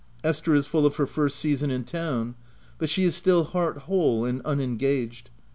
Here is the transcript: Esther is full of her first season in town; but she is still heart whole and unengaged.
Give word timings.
Esther 0.23 0.55
is 0.55 0.65
full 0.65 0.83
of 0.87 0.95
her 0.95 1.05
first 1.05 1.37
season 1.37 1.69
in 1.69 1.83
town; 1.83 2.33
but 2.79 2.89
she 2.89 3.03
is 3.03 3.13
still 3.15 3.43
heart 3.43 3.77
whole 3.83 4.25
and 4.25 4.41
unengaged. 4.41 5.29